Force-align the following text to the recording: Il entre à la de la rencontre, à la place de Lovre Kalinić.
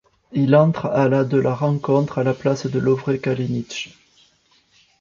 Il 0.31 0.55
entre 0.55 0.87
à 0.87 1.07
la 1.07 1.23
de 1.23 1.37
la 1.37 1.53
rencontre, 1.53 2.17
à 2.17 2.23
la 2.23 2.33
place 2.33 2.65
de 2.65 2.79
Lovre 2.79 3.13
Kalinić. 3.17 3.91